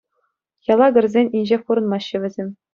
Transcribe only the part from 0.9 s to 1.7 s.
кӗрсен инҫех